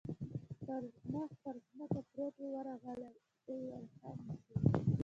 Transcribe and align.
چې 0.51 0.53
پر 0.67 0.83
مخ 1.11 1.29
پر 1.43 1.55
ځمکه 1.67 2.01
پروت 2.09 2.35
و، 2.39 2.43
ورغلی، 2.53 3.11
دی 3.45 3.59
ور 3.71 3.85
خم 3.97 4.19
شو. 4.43 4.55